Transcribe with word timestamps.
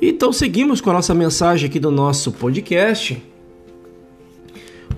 Então 0.00 0.32
seguimos 0.32 0.80
com 0.80 0.90
a 0.90 0.92
nossa 0.92 1.12
mensagem 1.12 1.68
aqui 1.68 1.80
do 1.80 1.90
nosso 1.90 2.30
podcast. 2.30 3.20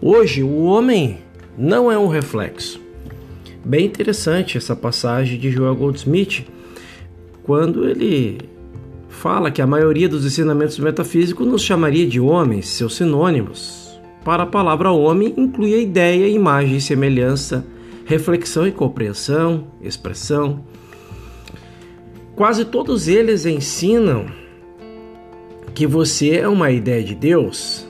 Hoje, 0.00 0.42
o 0.42 0.64
homem 0.64 1.19
não 1.56 1.90
é 1.90 1.98
um 1.98 2.06
reflexo. 2.06 2.78
Bem 3.64 3.86
interessante 3.86 4.58
essa 4.58 4.76
passagem 4.76 5.38
de 5.38 5.50
Joel 5.50 5.74
Goldsmith, 5.74 6.46
quando 7.42 7.88
ele 7.88 8.38
fala 9.08 9.50
que 9.50 9.63
a 9.63 9.67
maioria 9.67 10.08
dos 10.08 10.26
ensinamentos 10.26 10.78
metafísicos 10.78 11.46
nos 11.46 11.62
chamaria 11.62 12.06
de 12.06 12.21
homens, 12.21 12.69
seus 12.69 12.96
sinônimos. 12.96 13.98
Para 14.22 14.42
a 14.42 14.46
palavra 14.46 14.90
homem, 14.90 15.32
inclui 15.37 15.74
a 15.74 15.78
ideia, 15.78 16.28
imagem 16.28 16.77
e 16.77 16.80
semelhança, 16.80 17.66
reflexão 18.05 18.66
e 18.66 18.73
compreensão, 18.73 19.66
expressão. 19.80 20.62
Quase 22.37 22.66
todos 22.66 23.09
eles 23.09 23.46
ensinam 23.46 24.26
que 25.74 25.87
você 25.87 26.37
é 26.37 26.48
uma 26.48 26.70
ideia 26.70 27.02
de 27.02 27.15
Deus. 27.15 27.87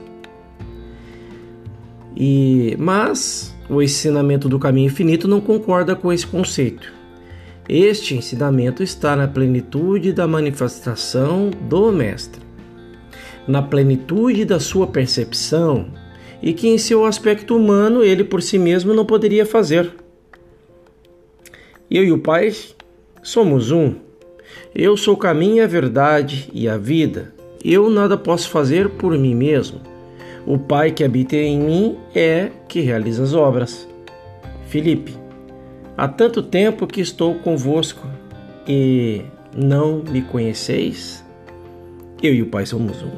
E 2.17 2.77
mas 2.79 3.55
o 3.69 3.81
ensinamento 3.81 4.49
do 4.49 4.59
caminho 4.59 4.87
infinito 4.87 5.29
não 5.29 5.41
concorda 5.41 5.95
com 5.95 6.13
esse 6.13 6.27
conceito. 6.27 6.93
Este 7.69 8.17
ensinamento 8.17 8.83
está 8.83 9.15
na 9.15 9.29
plenitude 9.29 10.13
da 10.13 10.27
manifestação 10.27 11.51
do 11.69 11.93
mestre, 11.93 12.43
na 13.47 13.63
plenitude 13.63 14.45
da 14.45 14.59
sua 14.59 14.89
percepção, 14.89 15.87
e 16.43 16.53
que 16.53 16.67
em 16.67 16.79
seu 16.79 17.05
aspecto 17.05 17.57
humano 17.57 18.03
ele 18.03 18.25
por 18.25 18.43
si 18.43 18.59
mesmo 18.59 18.93
não 18.93 19.07
poderia 19.07 19.47
fazer. 19.47 19.93
Eu 21.89 22.05
e 22.05 22.11
o 22.11 22.19
Pai 22.19 22.53
somos 23.23 23.71
um. 23.71 23.95
Eu 24.75 24.97
sou 24.97 25.15
o 25.15 25.19
caminho, 25.19 25.63
a 25.63 25.67
verdade 25.67 26.51
e 26.53 26.69
a 26.69 26.77
vida. 26.77 27.33
Eu 27.65 27.91
nada 27.91 28.17
posso 28.17 28.49
fazer 28.49 28.89
por 28.89 29.17
mim 29.19 29.35
mesmo. 29.35 29.81
O 30.47 30.59
Pai 30.59 30.91
que 30.91 31.05
habita 31.05 31.37
em 31.37 31.59
mim 31.59 31.99
é 32.15 32.51
que 32.67 32.81
realiza 32.81 33.23
as 33.23 33.35
obras. 33.35 33.87
Filipe, 34.67 35.15
há 35.97 36.09
tanto 36.09 36.43
tempo 36.43 36.87
que 36.87 37.01
estou 37.01 37.35
convosco 37.37 38.07
e 38.67 39.23
não 39.55 40.03
me 40.03 40.23
conheceis? 40.23 41.25
Eu 42.23 42.35
e 42.35 42.43
o 42.43 42.47
Pai 42.47 42.65
somos 42.65 43.03
um. 43.03 43.11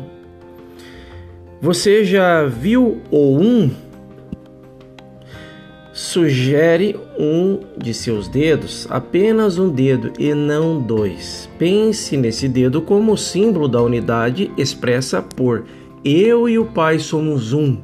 Você 1.61 2.05
já 2.05 2.45
viu 2.45 3.01
o 3.11 3.39
um? 3.39 3.71
Sugere 5.93 6.97
um 7.19 7.61
de 7.77 7.93
seus 7.93 8.27
dedos, 8.27 8.87
apenas 8.89 9.59
um 9.59 9.69
dedo 9.69 10.11
e 10.19 10.33
não 10.33 10.81
dois. 10.81 11.51
Pense 11.59 12.17
nesse 12.17 12.49
dedo 12.49 12.81
como 12.81 13.17
símbolo 13.17 13.69
da 13.69 13.83
unidade 13.83 14.51
expressa 14.57 15.21
por 15.21 15.67
eu 16.03 16.49
e 16.49 16.59
o 16.59 16.65
Pai 16.65 16.99
somos 16.99 17.53
um. 17.53 17.77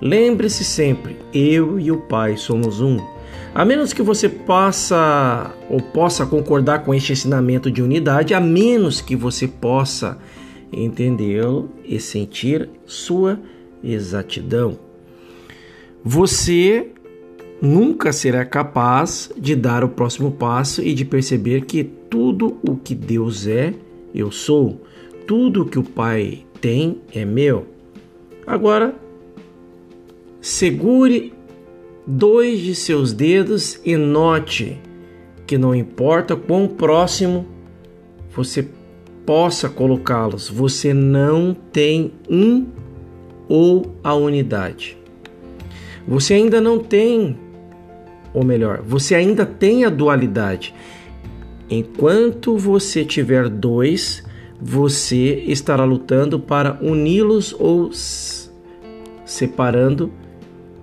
Lembre-se 0.00 0.62
sempre, 0.62 1.16
eu 1.34 1.78
e 1.80 1.90
o 1.90 2.02
Pai 2.02 2.36
somos 2.36 2.80
um. 2.80 2.96
A 3.52 3.64
menos 3.64 3.92
que 3.92 4.00
você 4.00 4.28
possa 4.28 5.52
ou 5.68 5.80
possa 5.80 6.24
concordar 6.24 6.84
com 6.84 6.94
este 6.94 7.12
ensinamento 7.12 7.68
de 7.68 7.82
unidade, 7.82 8.32
a 8.32 8.40
menos 8.40 9.00
que 9.00 9.16
você 9.16 9.48
possa 9.48 10.18
entendê-lo 10.72 11.68
e 11.84 11.98
sentir 11.98 12.70
sua 12.86 13.40
exatidão. 13.82 14.91
Você 16.04 16.88
nunca 17.60 18.12
será 18.12 18.44
capaz 18.44 19.30
de 19.38 19.54
dar 19.54 19.84
o 19.84 19.88
próximo 19.88 20.32
passo 20.32 20.82
e 20.82 20.92
de 20.94 21.04
perceber 21.04 21.64
que 21.64 21.84
tudo 21.84 22.58
o 22.68 22.76
que 22.76 22.94
Deus 22.94 23.46
é, 23.46 23.72
eu 24.12 24.32
sou. 24.32 24.80
Tudo 25.26 25.62
o 25.62 25.66
que 25.66 25.78
o 25.78 25.84
Pai 25.84 26.44
tem 26.60 27.00
é 27.14 27.24
meu. 27.24 27.66
Agora, 28.44 28.96
segure 30.40 31.32
dois 32.04 32.58
de 32.60 32.74
seus 32.74 33.12
dedos 33.12 33.80
e 33.84 33.96
note 33.96 34.80
que 35.46 35.56
não 35.56 35.72
importa 35.72 36.34
quão 36.34 36.66
próximo 36.66 37.46
você 38.34 38.66
possa 39.24 39.68
colocá-los, 39.68 40.48
você 40.48 40.92
não 40.92 41.54
tem 41.54 42.12
um 42.28 42.66
ou 43.48 43.94
a 44.02 44.14
unidade. 44.14 45.01
Você 46.06 46.34
ainda 46.34 46.60
não 46.60 46.78
tem, 46.78 47.38
ou 48.34 48.44
melhor, 48.44 48.82
você 48.82 49.14
ainda 49.14 49.46
tem 49.46 49.84
a 49.84 49.90
dualidade. 49.90 50.74
Enquanto 51.70 52.56
você 52.56 53.04
tiver 53.04 53.48
dois, 53.48 54.22
você 54.60 55.42
estará 55.46 55.84
lutando 55.84 56.38
para 56.38 56.78
uni-los 56.82 57.54
ou 57.58 57.90
separando 59.24 60.12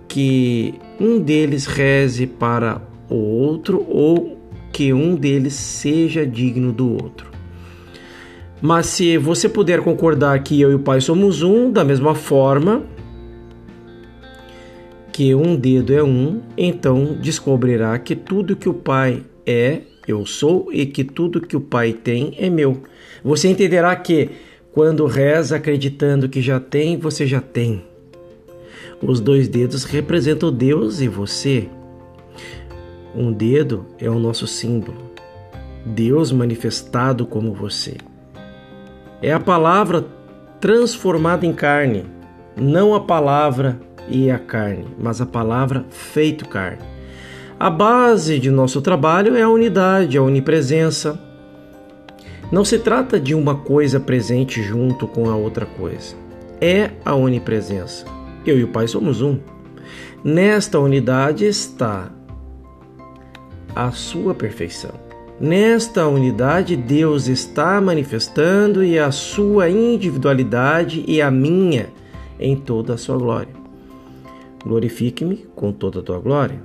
que 0.07 0.74
um 1.00 1.19
deles 1.19 1.66
reze 1.66 2.25
para 2.25 2.81
o 3.09 3.16
outro 3.16 3.86
ou 3.88 4.38
que 4.72 4.91
um 4.91 5.16
deles 5.16 5.53
seja 5.53 6.25
digno 6.25 6.72
do 6.72 6.91
outro. 6.91 7.30
Mas 8.62 8.88
se 8.88 9.18
você 9.18 9.47
puder 9.47 9.81
concordar 9.81 10.41
que 10.44 10.59
eu 10.59 10.72
e 10.72 10.75
o 10.75 10.80
Pai 10.80 11.00
somos 11.00 11.41
um, 11.41 11.72
da 11.72 11.84
mesma 11.84 12.13
forma, 12.13 12.84
que 15.19 15.35
um 15.35 15.53
dedo 15.53 15.94
é 15.94 16.02
um, 16.02 16.40
então 16.57 17.18
descobrirá 17.19 18.00
que 18.00 18.16
tudo 18.16 18.56
que 18.56 18.69
o 18.69 18.74
Pai 18.74 19.22
é, 19.46 19.81
eu 20.07 20.25
sou, 20.25 20.69
e 20.72 20.85
que 20.85 21.03
tudo 21.03 21.41
que 21.41 21.57
o 21.57 21.59
Pai 21.59 21.91
tem 21.91 22.34
é 22.38 22.50
meu. 22.50 22.84
Você 23.22 23.50
entenderá 23.50 23.94
que 23.97 24.30
quando 24.72 25.06
reza 25.06 25.57
acreditando 25.57 26.30
que 26.30 26.41
já 26.41 26.57
tem, 26.57 26.97
você 26.97 27.28
já 27.28 27.41
tem. 27.41 27.84
Os 29.02 29.19
dois 29.19 29.50
dedos 29.50 29.84
representam 29.84 30.53
Deus 30.53 31.02
e 31.02 31.09
você. 31.09 31.68
Um 33.13 33.30
dedo 33.30 33.88
é 34.00 34.09
o 34.09 34.18
nosso 34.18 34.47
símbolo, 34.47 35.12
Deus 35.86 36.31
manifestado 36.31 37.25
como 37.25 37.53
você. 37.53 37.97
É 39.22 39.34
a 39.34 39.40
palavra 39.41 40.06
transformada 40.62 41.46
em 41.46 41.51
carne, 41.51 42.06
não 42.56 42.96
a 42.96 43.01
palavra 43.01 43.81
e 44.09 44.30
a 44.31 44.40
carne, 44.40 44.88
mas 44.97 45.22
a 45.22 45.25
palavra 45.25 45.86
feito 45.90 46.47
carne. 46.47 47.00
A 47.59 47.70
base 47.70 48.40
de 48.40 48.50
nosso 48.50 48.81
trabalho 48.81 49.36
é 49.36 49.42
a 49.42 49.50
unidade, 49.50 50.18
a 50.18 50.24
onipresença. 50.24 51.20
Não 52.50 52.64
se 52.64 52.80
trata 52.80 53.19
de 53.19 53.36
uma 53.36 53.53
coisa 53.53 54.00
presente 54.00 54.64
junto 54.64 55.06
com 55.06 55.30
a 55.30 55.36
outra 55.36 55.66
coisa. 55.66 56.16
É 56.62 56.92
a 57.03 57.14
onipresença. 57.14 58.06
Eu 58.46 58.58
e 58.58 58.64
o 58.64 58.69
Pai 58.69 58.88
somos 58.88 59.22
um. 59.22 59.40
Nesta 60.24 60.80
unidade 60.80 61.46
está 61.46 62.09
a 63.75 63.92
sua 63.92 64.34
perfeição. 64.34 64.94
Nesta 65.38 66.08
unidade, 66.08 66.78
Deus 66.78 67.28
está 67.28 67.80
manifestando 67.81 68.84
e 68.84 68.98
a 68.98 69.12
sua 69.12 69.69
individualidade 69.69 71.03
e 71.06 71.22
a 71.22 71.30
minha 71.30 71.88
em 72.40 72.56
toda 72.56 72.94
a 72.94 72.98
sua 72.98 73.18
glória 73.18 73.59
glorifique-me 74.64 75.46
com 75.56 75.72
toda 75.72 76.00
a 76.00 76.03
tua 76.03 76.20
glória. 76.20 76.62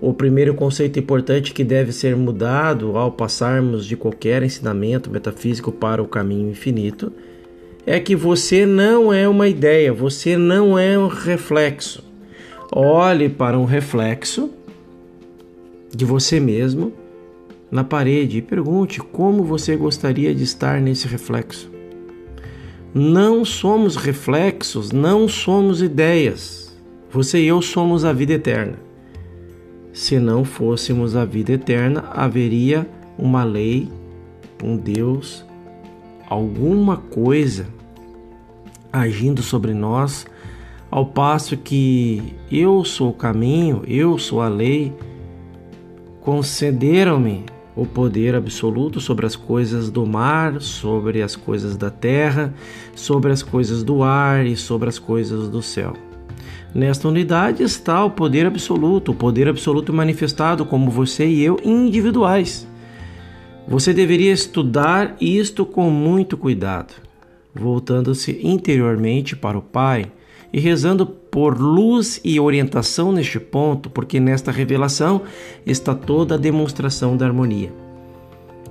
O 0.00 0.12
primeiro 0.12 0.54
conceito 0.54 0.98
importante 0.98 1.52
que 1.52 1.62
deve 1.62 1.92
ser 1.92 2.16
mudado 2.16 2.96
ao 2.98 3.12
passarmos 3.12 3.86
de 3.86 3.96
qualquer 3.96 4.42
ensinamento 4.42 5.10
metafísico 5.10 5.70
para 5.70 6.02
o 6.02 6.08
caminho 6.08 6.50
infinito 6.50 7.12
é 7.86 8.00
que 8.00 8.16
você 8.16 8.66
não 8.66 9.12
é 9.12 9.28
uma 9.28 9.48
ideia, 9.48 9.92
você 9.92 10.36
não 10.36 10.78
é 10.78 10.98
um 10.98 11.06
reflexo. 11.06 12.02
Olhe 12.74 13.28
para 13.28 13.58
um 13.58 13.64
reflexo 13.64 14.50
de 15.94 16.04
você 16.04 16.40
mesmo 16.40 16.92
na 17.70 17.84
parede 17.84 18.38
e 18.38 18.42
pergunte 18.42 19.00
como 19.00 19.44
você 19.44 19.76
gostaria 19.76 20.34
de 20.34 20.42
estar 20.42 20.80
nesse 20.80 21.06
reflexo. 21.06 21.70
Não 22.94 23.44
somos 23.44 23.96
reflexos, 23.96 24.92
não 24.92 25.26
somos 25.26 25.80
ideias. 25.80 26.61
Você 27.12 27.42
e 27.42 27.46
eu 27.46 27.60
somos 27.60 28.06
a 28.06 28.12
vida 28.14 28.32
eterna. 28.32 28.78
Se 29.92 30.18
não 30.18 30.46
fôssemos 30.46 31.14
a 31.14 31.26
vida 31.26 31.52
eterna, 31.52 32.04
haveria 32.10 32.88
uma 33.18 33.44
lei, 33.44 33.86
um 34.64 34.78
Deus, 34.78 35.44
alguma 36.26 36.96
coisa 36.96 37.66
agindo 38.90 39.42
sobre 39.42 39.74
nós, 39.74 40.24
ao 40.90 41.04
passo 41.04 41.54
que 41.54 42.34
eu 42.50 42.82
sou 42.82 43.10
o 43.10 43.14
caminho, 43.14 43.82
eu 43.86 44.16
sou 44.16 44.40
a 44.40 44.48
lei, 44.48 44.90
concederam-me 46.22 47.44
o 47.76 47.84
poder 47.84 48.34
absoluto 48.34 49.02
sobre 49.02 49.26
as 49.26 49.36
coisas 49.36 49.90
do 49.90 50.06
mar, 50.06 50.62
sobre 50.62 51.20
as 51.20 51.36
coisas 51.36 51.76
da 51.76 51.90
terra, 51.90 52.54
sobre 52.94 53.30
as 53.30 53.42
coisas 53.42 53.82
do 53.82 54.02
ar 54.02 54.46
e 54.46 54.56
sobre 54.56 54.88
as 54.88 54.98
coisas 54.98 55.50
do 55.50 55.60
céu. 55.60 55.92
Nesta 56.74 57.06
unidade 57.06 57.62
está 57.62 58.02
o 58.02 58.10
poder 58.10 58.46
absoluto, 58.46 59.12
o 59.12 59.14
poder 59.14 59.46
absoluto 59.46 59.92
manifestado 59.92 60.64
como 60.64 60.90
você 60.90 61.26
e 61.26 61.42
eu 61.42 61.58
individuais. 61.62 62.66
Você 63.68 63.92
deveria 63.92 64.32
estudar 64.32 65.14
isto 65.20 65.66
com 65.66 65.90
muito 65.90 66.36
cuidado, 66.36 66.94
voltando-se 67.54 68.40
interiormente 68.42 69.36
para 69.36 69.58
o 69.58 69.62
Pai 69.62 70.10
e 70.50 70.58
rezando 70.58 71.06
por 71.06 71.60
luz 71.60 72.20
e 72.24 72.40
orientação 72.40 73.12
neste 73.12 73.38
ponto, 73.38 73.90
porque 73.90 74.18
nesta 74.18 74.50
revelação 74.50 75.22
está 75.66 75.94
toda 75.94 76.34
a 76.34 76.38
demonstração 76.38 77.16
da 77.16 77.26
harmonia. 77.26 77.72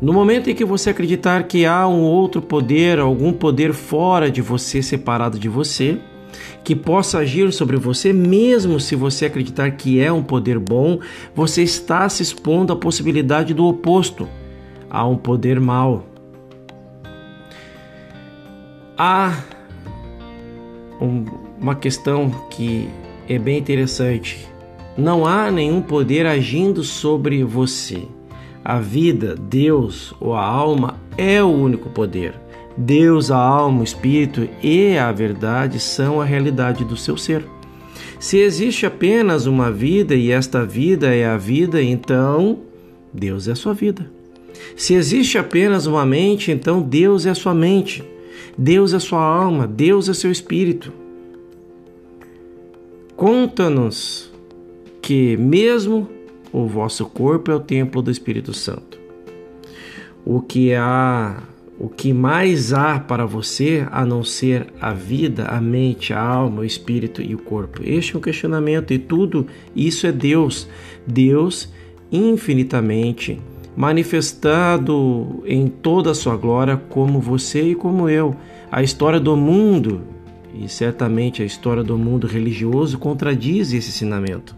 No 0.01 0.11
momento 0.11 0.49
em 0.49 0.55
que 0.55 0.65
você 0.65 0.89
acreditar 0.89 1.43
que 1.43 1.65
há 1.65 1.87
um 1.87 2.01
outro 2.01 2.41
poder, 2.41 2.97
algum 2.99 3.31
poder 3.31 3.73
fora 3.73 4.31
de 4.31 4.41
você, 4.41 4.81
separado 4.81 5.37
de 5.37 5.47
você, 5.47 5.99
que 6.63 6.75
possa 6.75 7.19
agir 7.19 7.51
sobre 7.51 7.77
você, 7.77 8.13
mesmo 8.13 8.79
se 8.79 8.95
você 8.95 9.25
acreditar 9.25 9.71
que 9.71 9.99
é 9.99 10.11
um 10.11 10.23
poder 10.23 10.59
bom, 10.59 10.99
você 11.35 11.63
está 11.63 12.07
se 12.09 12.23
expondo 12.23 12.73
à 12.73 12.75
possibilidade 12.75 13.53
do 13.53 13.65
oposto 13.65 14.27
há 14.91 15.07
um 15.07 15.15
poder 15.15 15.57
mau. 15.59 16.05
Há 18.97 19.41
um, 20.99 21.23
uma 21.59 21.73
questão 21.73 22.29
que 22.49 22.89
é 23.27 23.39
bem 23.39 23.57
interessante. 23.57 24.45
Não 24.97 25.25
há 25.25 25.49
nenhum 25.49 25.81
poder 25.81 26.25
agindo 26.25 26.83
sobre 26.83 27.43
você. 27.45 28.05
A 28.63 28.79
vida, 28.79 29.33
Deus 29.35 30.13
ou 30.19 30.35
a 30.35 30.45
alma 30.45 30.99
é 31.17 31.41
o 31.41 31.47
único 31.47 31.89
poder. 31.89 32.40
Deus, 32.77 33.31
a 33.31 33.37
alma, 33.37 33.81
o 33.81 33.83
espírito 33.83 34.47
e 34.63 34.97
a 34.97 35.11
verdade 35.11 35.79
são 35.79 36.21
a 36.21 36.25
realidade 36.25 36.85
do 36.85 36.95
seu 36.95 37.17
ser. 37.17 37.45
Se 38.19 38.37
existe 38.37 38.85
apenas 38.85 39.45
uma 39.45 39.71
vida 39.71 40.15
e 40.15 40.31
esta 40.31 40.65
vida 40.65 41.13
é 41.13 41.25
a 41.25 41.37
vida, 41.37 41.81
então 41.81 42.59
Deus 43.13 43.47
é 43.47 43.51
a 43.51 43.55
sua 43.55 43.73
vida. 43.73 44.09
Se 44.75 44.93
existe 44.93 45.37
apenas 45.37 45.85
uma 45.85 46.05
mente, 46.05 46.51
então 46.51 46.81
Deus 46.81 47.25
é 47.25 47.33
sua 47.33 47.53
mente, 47.53 48.03
Deus 48.57 48.93
é 48.93 48.99
sua 48.99 49.21
alma, 49.21 49.67
Deus 49.67 50.07
é 50.07 50.13
seu 50.13 50.31
espírito. 50.31 50.93
Conta-nos 53.15 54.31
que, 55.01 55.35
mesmo 55.37 56.07
o 56.51 56.65
vosso 56.65 57.05
corpo 57.05 57.51
é 57.51 57.55
o 57.55 57.59
templo 57.59 58.01
do 58.01 58.11
Espírito 58.11 58.53
Santo. 58.53 58.99
O 60.25 60.41
que 60.41 60.73
há, 60.73 61.41
o 61.83 61.89
que 61.89 62.13
mais 62.13 62.73
há 62.73 62.99
para 62.99 63.25
você 63.25 63.87
a 63.91 64.05
não 64.05 64.23
ser 64.23 64.67
a 64.79 64.93
vida, 64.93 65.45
a 65.45 65.59
mente, 65.59 66.13
a 66.13 66.21
alma, 66.21 66.61
o 66.61 66.63
espírito 66.63 67.23
e 67.23 67.33
o 67.33 67.39
corpo? 67.39 67.81
Este 67.83 68.13
é 68.13 68.19
um 68.19 68.21
questionamento 68.21 68.93
e 68.93 68.99
tudo 68.99 69.47
isso 69.75 70.05
é 70.05 70.11
Deus. 70.11 70.67
Deus 71.07 71.69
infinitamente 72.11 73.41
manifestado 73.75 75.41
em 75.43 75.65
toda 75.65 76.11
a 76.11 76.13
sua 76.13 76.37
glória, 76.37 76.77
como 76.77 77.19
você 77.19 77.71
e 77.71 77.75
como 77.75 78.07
eu. 78.07 78.35
A 78.71 78.83
história 78.83 79.19
do 79.19 79.35
mundo, 79.35 80.01
e 80.53 80.69
certamente 80.69 81.41
a 81.41 81.45
história 81.45 81.83
do 81.83 81.97
mundo 81.97 82.27
religioso, 82.27 82.99
contradiz 82.99 83.73
esse 83.73 83.89
ensinamento. 83.89 84.55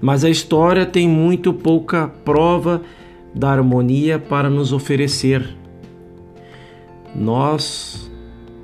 Mas 0.00 0.24
a 0.24 0.30
história 0.30 0.86
tem 0.86 1.08
muito 1.08 1.52
pouca 1.52 2.06
prova 2.06 2.82
da 3.34 3.50
harmonia 3.50 4.16
para 4.20 4.48
nos 4.48 4.72
oferecer. 4.72 5.60
Nós 7.14 8.10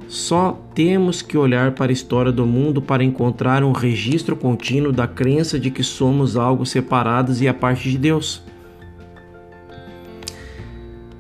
só 0.09 0.59
temos 0.75 1.21
que 1.21 1.37
olhar 1.37 1.73
para 1.73 1.91
a 1.91 1.93
história 1.93 2.33
do 2.33 2.47
mundo 2.47 2.81
para 2.81 3.05
encontrar 3.05 3.63
um 3.63 3.73
registro 3.73 4.35
contínuo 4.35 4.91
da 4.91 5.07
crença 5.07 5.59
de 5.59 5.71
que 5.71 5.85
somos 5.85 6.37
algo 6.37 6.65
separados 6.65 7.43
e 7.43 7.49
a 7.49 7.53
parte 7.53 7.91
de 7.91 7.99
Deus. 7.99 8.43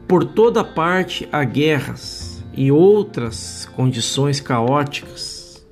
Por 0.06 0.25
toda 0.25 0.64
parte 0.64 1.28
há 1.30 1.44
guerras 1.44 2.42
e 2.54 2.72
outras 2.72 3.69
condições 3.76 4.40
caóticas. 4.40 5.62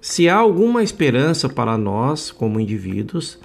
Se 0.00 0.28
há 0.28 0.36
alguma 0.36 0.82
esperança 0.82 1.48
para 1.48 1.76
nós, 1.76 2.30
como 2.30 2.60
indivíduos, 2.60 3.38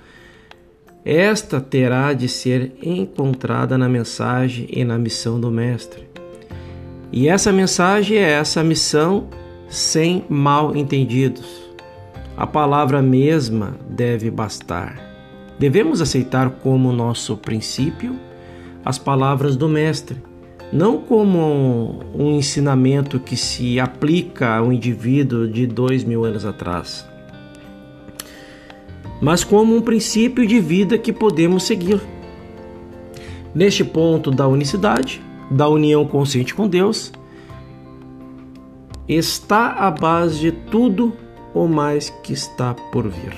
esta 1.04 1.60
terá 1.60 2.14
de 2.14 2.28
ser 2.28 2.74
encontrada 2.84 3.78
na 3.78 3.90
mensagem 3.90 4.68
e 4.70 4.84
na 4.84 5.00
missão 5.00 5.40
do 5.40 5.50
Mestre. 5.50 6.09
E 7.12 7.28
essa 7.28 7.52
mensagem 7.52 8.18
é 8.18 8.32
essa 8.32 8.64
missão 8.64 9.28
sem 9.68 10.24
mal 10.30 10.76
entendidos. 10.76 11.70
A 12.38 12.46
palavra 12.46 13.02
mesma 13.02 13.76
deve 13.90 14.30
bastar. 14.30 14.98
Devemos 15.58 16.02
aceitar 16.02 16.50
como 16.50 16.92
nosso 16.92 17.36
princípio 17.36 18.16
as 18.86 18.98
palavras 18.98 19.58
do 19.58 19.68
Mestre, 19.68 20.18
não 20.72 21.00
como 21.00 22.00
um 22.16 22.32
ensinamento 22.32 23.20
que 23.20 23.36
se 23.36 23.80
aplica 23.80 24.56
ao 24.56 24.72
indivíduo 24.72 25.48
de 25.48 25.68
dois 25.68 26.04
mil 26.04 26.24
anos 26.24 26.46
atrás, 26.46 27.06
mas 29.20 29.44
como 29.44 29.76
um 29.76 29.82
princípio 29.82 30.48
de 30.48 30.60
vida 30.62 30.98
que 30.98 31.12
podemos 31.12 31.64
seguir. 31.64 32.00
Neste 33.54 33.84
ponto 33.84 34.32
da 34.32 34.48
unicidade, 34.48 35.22
da 35.50 35.68
união 35.68 36.06
consciente 36.06 36.54
com 36.54 36.68
Deus, 36.68 37.12
está 39.08 39.72
a 39.74 39.90
base 39.90 40.40
de 40.40 40.52
tudo 40.52 41.14
o 41.54 41.68
mais 41.68 42.10
que 42.24 42.34
está 42.34 42.74
por 42.74 43.08
vir. 43.08 43.36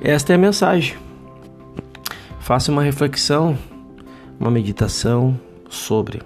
Esta 0.00 0.32
é 0.32 0.36
a 0.36 0.38
mensagem. 0.38 0.96
Faça 2.40 2.70
uma 2.70 2.82
reflexão, 2.82 3.56
uma 4.38 4.50
meditação 4.50 5.38
sobre. 5.68 6.20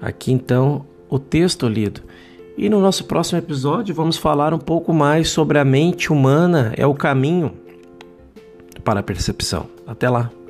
Aqui 0.00 0.32
então 0.32 0.84
o 1.08 1.18
texto 1.18 1.66
lido. 1.66 2.02
E 2.56 2.68
no 2.68 2.78
nosso 2.78 3.04
próximo 3.04 3.38
episódio 3.38 3.94
vamos 3.94 4.16
falar 4.16 4.52
um 4.52 4.58
pouco 4.58 4.92
mais 4.92 5.30
sobre 5.30 5.58
a 5.58 5.64
mente 5.64 6.12
humana 6.12 6.72
é 6.76 6.86
o 6.86 6.94
caminho 6.94 7.52
para 8.84 9.00
a 9.00 9.02
percepção. 9.02 9.66
Até 9.86 10.08
lá! 10.08 10.43